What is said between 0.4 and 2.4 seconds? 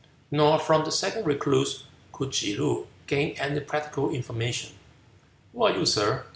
from the second recluse could